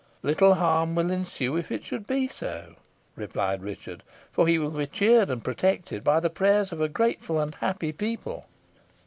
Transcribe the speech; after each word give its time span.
"Little 0.23 0.55
harm 0.55 0.95
will 0.95 1.11
ensue 1.11 1.55
if 1.57 1.71
it 1.71 1.83
should 1.83 2.07
be 2.07 2.27
so," 2.27 2.73
replied 3.15 3.61
Richard; 3.61 4.01
"for 4.31 4.47
he 4.47 4.57
will 4.57 4.71
be 4.71 4.87
cheered 4.87 5.29
and 5.29 5.43
protected 5.43 6.03
by 6.03 6.19
the 6.19 6.31
prayers 6.31 6.71
of 6.71 6.81
a 6.81 6.89
grateful 6.89 7.39
and 7.39 7.53
happy 7.53 7.91
people." 7.91 8.47